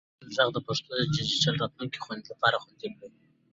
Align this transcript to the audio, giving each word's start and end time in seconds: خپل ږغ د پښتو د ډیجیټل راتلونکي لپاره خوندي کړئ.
خپل 0.03 0.29
ږغ 0.35 0.49
د 0.53 0.57
پښتو 0.67 0.91
د 0.97 1.01
ډیجیټل 1.15 1.53
راتلونکي 1.61 1.97
لپاره 2.31 2.61
خوندي 2.63 2.89
کړئ. 2.95 3.09